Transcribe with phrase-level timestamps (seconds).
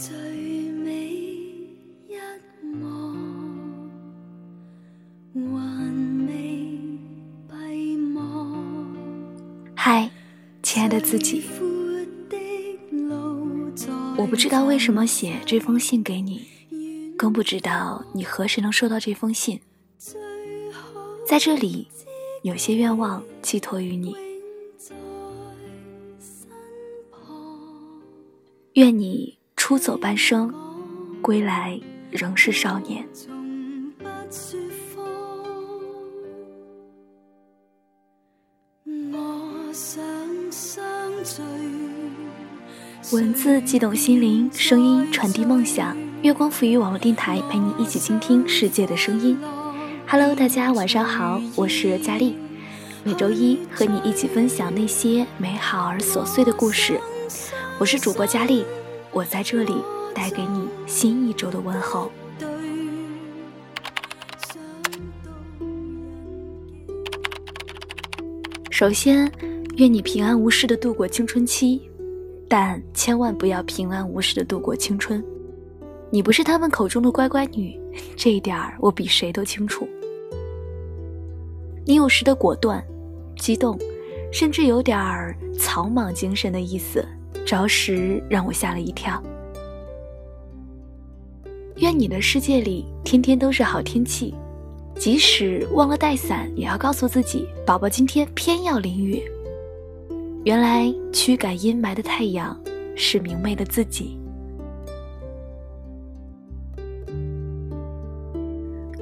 [0.00, 1.12] 最美
[2.08, 2.16] 一
[2.62, 3.12] 幕，
[5.34, 5.92] 还
[6.26, 6.32] 未
[7.46, 8.16] 闭幕。
[9.76, 10.10] 嗨，
[10.62, 11.42] 亲爱的自己，
[14.16, 16.46] 我不知道为什么写这封信给你，
[17.18, 19.60] 更不知道你何时能收到这封信。
[21.26, 21.86] 在这里，
[22.42, 24.16] 有些愿望寄托于你。
[28.74, 29.36] 愿你
[29.70, 30.52] 出走半生，
[31.22, 31.80] 归来
[32.10, 33.06] 仍是少年。
[43.12, 45.96] 文字激动心灵，声音传递梦想。
[46.22, 49.38] 月光赋予网络电台，陪你一起倾听世界的声音。
[50.08, 52.36] Hello，大家晚上好，我是佳丽。
[53.04, 57.00] 每周一和你一起分享那些美好而琐碎的故事。
[57.78, 58.64] 我是主播佳丽，
[59.12, 59.74] 我在这里
[60.14, 62.10] 带给你新一周的问候。
[68.70, 69.30] 首先，
[69.76, 71.82] 愿你平安无事的度过青春期，
[72.48, 75.22] 但千万不要平安无事的度过青春。
[76.08, 77.78] 你不是他们口中的乖乖女，
[78.16, 79.88] 这一点儿我比谁都清楚。
[81.84, 82.82] 你有时的果断、
[83.36, 83.78] 激动，
[84.32, 87.04] 甚至有点儿草莽精神的意思。
[87.44, 89.22] 着实让我吓了一跳。
[91.76, 94.34] 愿你的世界里天天都是好天气，
[94.96, 99.22] 即使忘了带伞，也要告诉自己：宝宝今天偏要淋雨。
[100.44, 102.58] 原来驱赶阴霾的太阳
[102.94, 104.18] 是明媚的自己。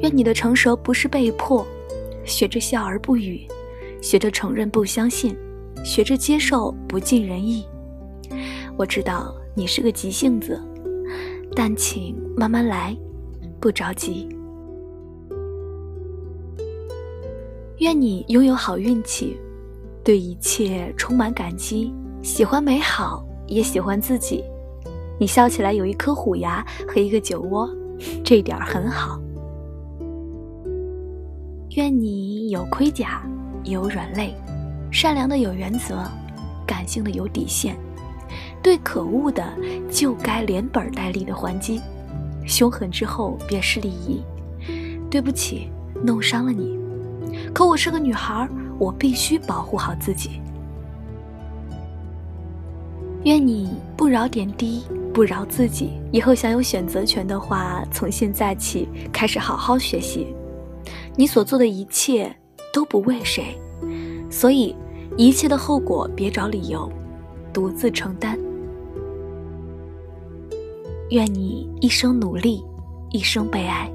[0.00, 1.66] 愿你的成熟不是被迫，
[2.24, 3.46] 学着笑而不语，
[4.00, 5.36] 学着承认不相信，
[5.84, 7.66] 学着接受不尽人意。
[8.78, 10.56] 我知道你是个急性子，
[11.56, 12.96] 但请慢慢来，
[13.58, 14.28] 不着急。
[17.78, 19.36] 愿你拥有好运气，
[20.04, 21.92] 对一切充满感激，
[22.22, 24.44] 喜欢美好，也喜欢自己。
[25.18, 27.68] 你笑起来有一颗虎牙和一个酒窝，
[28.22, 29.20] 这点儿很好。
[31.70, 33.28] 愿你有盔甲，
[33.64, 34.32] 有软肋，
[34.92, 35.96] 善良的有原则，
[36.64, 37.76] 感性的有底线。
[38.62, 39.44] 对可恶的
[39.90, 41.80] 就该连本带利的还击，
[42.46, 44.22] 凶狠之后便是利益。
[45.10, 45.70] 对不起，
[46.04, 46.78] 弄伤了你，
[47.54, 48.46] 可我是个女孩，
[48.78, 50.40] 我必须保护好自己。
[53.24, 55.92] 愿你不饶点滴，不饶自己。
[56.12, 60.26] 以后想有选择权的话，从现在起开始好好学习。
[61.16, 62.34] 你所做的一切
[62.72, 63.58] 都不为谁，
[64.30, 64.76] 所以
[65.16, 66.90] 一切的后果别找理由，
[67.52, 68.38] 独自承担。
[71.10, 72.62] 愿你一生努力，
[73.10, 73.90] 一生被爱，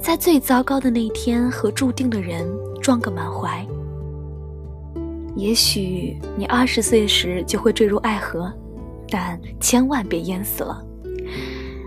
[0.00, 2.48] 在最糟糕的那一天和注定的人
[2.80, 3.66] 撞个满怀。
[5.36, 8.50] 也许你二十岁时就会坠入爱河，
[9.10, 10.82] 但千万别淹死了。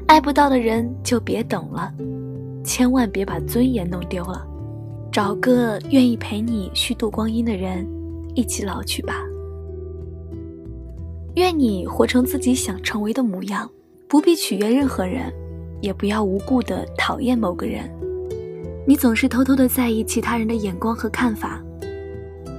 [0.06, 1.92] 爱不到的人就别等了，
[2.64, 4.46] 千万别把尊严弄丢了。
[5.12, 7.88] 找个愿意陪你虚度光阴的人，
[8.36, 9.16] 一起老去吧。
[11.34, 13.68] 愿你活成自己想成为的模样。
[14.10, 15.34] 不必取悦任何人，
[15.82, 17.92] 也不要无故的讨厌某个人。
[18.88, 21.62] 你总是偷偷的在意其他人的眼光和看法，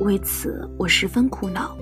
[0.01, 1.75] 为此我十分苦恼。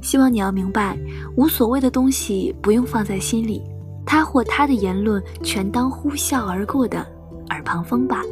[0.00, 0.98] 希望你要明白，
[1.36, 3.62] 无所谓的东西不用放在心里，
[4.06, 7.06] 他或他的言论全当呼啸而过的
[7.50, 8.22] 耳旁风吧。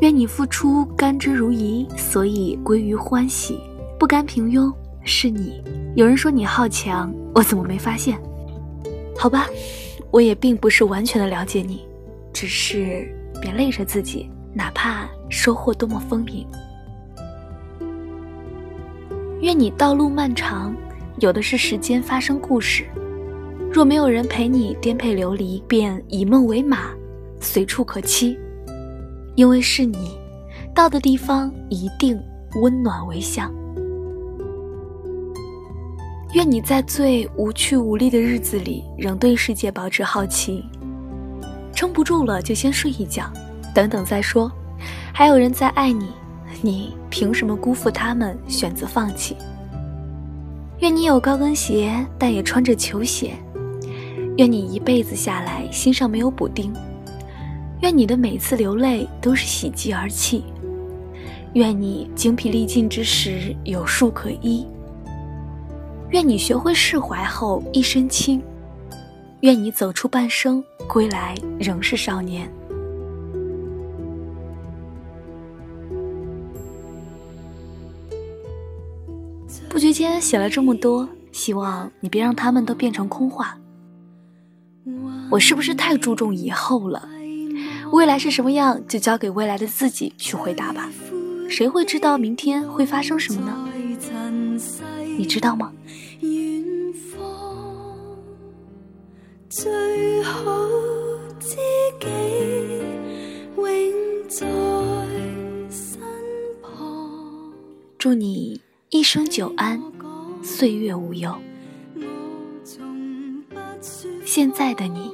[0.00, 3.60] 愿你付出甘之如饴，所以归于欢喜，
[3.98, 4.72] 不甘平庸。
[5.06, 5.62] 是你，
[5.94, 8.20] 有人说你好强，我怎么没发现？
[9.16, 9.46] 好吧，
[10.10, 11.86] 我也并不是完全的了解你，
[12.32, 13.08] 只是
[13.40, 16.44] 别累着自己，哪怕收获多么丰盈。
[19.40, 20.74] 愿你道路漫长，
[21.20, 22.84] 有的是时间发生故事。
[23.72, 26.88] 若没有人陪你颠沛流离，便以梦为马，
[27.40, 28.36] 随处可栖。
[29.36, 30.18] 因为是你，
[30.74, 32.20] 到的地方一定
[32.60, 33.54] 温暖为乡。
[36.32, 40.64] 愿你在最无趣无力的日子里，仍对世界保持好奇。
[41.72, 43.30] 撑不住了就先睡一觉，
[43.74, 44.50] 等等再说。
[45.14, 46.10] 还有人在爱你，
[46.60, 49.36] 你凭什么辜负他们，选择放弃？
[50.80, 53.32] 愿你有高跟鞋，但也穿着球鞋。
[54.36, 56.70] 愿你一辈子下来心上没有补丁。
[57.80, 60.44] 愿你的每次流泪都是喜极而泣。
[61.54, 64.66] 愿你精疲力尽之时有树可依。
[66.10, 68.42] 愿你学会释怀后一身轻，
[69.40, 72.50] 愿你走出半生，归来仍是少年。
[79.68, 83.58] 不觉间写了这么多，希望你别让他们都变成空话。
[85.30, 87.06] 我是不是太注重以后了？
[87.92, 90.88] 未来是什么样，就交给未来的自己去回答吧。
[91.50, 93.68] 谁会知道明天会发生什么呢？
[95.18, 95.72] 你知道吗？
[107.98, 108.60] 祝你
[108.90, 109.80] 一生久安，
[110.42, 111.32] 岁月无忧。
[114.24, 115.12] 现在的你，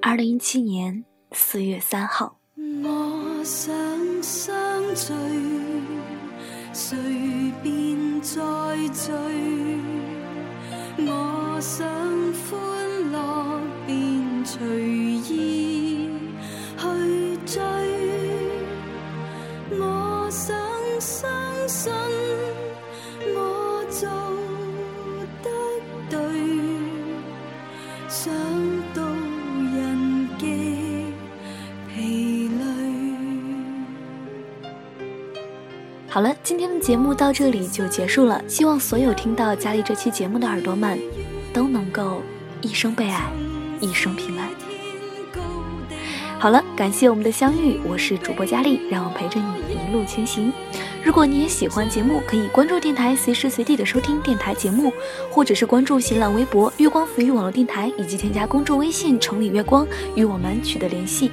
[0.00, 2.38] 二零一七年四月三号。
[2.84, 3.74] 我想
[4.22, 4.54] 相
[4.94, 5.12] 聚，
[6.72, 6.96] 随
[7.64, 8.38] 便再
[8.92, 9.10] 聚。
[10.98, 11.84] 我想
[14.58, 16.08] 随意
[16.78, 16.86] 去
[17.44, 17.62] 追。
[19.78, 20.56] 我想
[20.98, 21.28] 相
[21.68, 21.92] 信
[23.34, 24.08] 我做
[25.42, 25.50] 得
[26.08, 26.16] 对。
[28.08, 28.32] 想
[28.94, 29.02] 到
[29.74, 30.46] 人极
[31.92, 32.56] 疲累。
[36.08, 38.42] 好了，今天的节目到这里就结束了。
[38.48, 40.98] 希望所有听到佳丽这期节目的耳朵们，
[41.52, 42.22] 都能够
[42.62, 43.30] 一生被爱，
[43.80, 44.48] 一生平安。
[46.38, 50.52] 好了，感谢我们的相遇，我是主播佳丽，让我陪着你一路前行。
[51.02, 54.92] 如果你也喜欢节目，可以关注电台，随时随地的收听电台节目，
[55.30, 61.30] 或者是关注新浪微博“月光抚育网络电台”，以及添加公众微信“城里月光”与我们取得联系。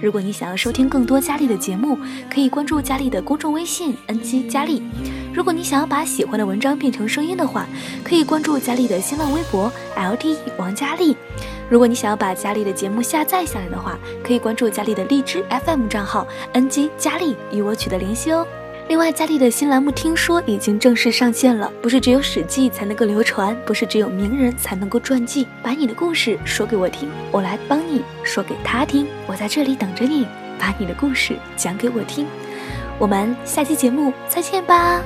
[0.00, 1.98] 如果你想要收听更多佳丽的节目，
[2.32, 4.80] 可以关注佳丽的公众微信 “ng 佳丽”。
[5.34, 7.66] 如果你想要把喜欢的文章变成声音的话，
[8.04, 11.16] 可以关注佳丽的新浪微博 “lt 王佳丽”。
[11.68, 18.46] 如果你想要把佳丽的节目下载下来的话，可以关注佳丽的荔枝 FM 账号 “ng 佳丽”与我取得联系哦。
[18.88, 21.68] 另外，佳丽的新栏目《听说》已经正式上线了。
[21.82, 25.44] 不是只有《史记》才能够流传，不是只有名人才能够传记。
[25.60, 29.08] 把你的故事说给我听，我来帮你说给他听。
[29.26, 30.24] 我在这里等着你，
[30.56, 32.28] 把你的故事讲给我听。
[32.96, 35.02] 我们下期节目再见吧。